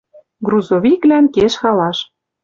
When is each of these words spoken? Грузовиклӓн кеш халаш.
Грузовиклӓн 0.45 1.25
кеш 1.35 1.53
халаш. 1.61 1.97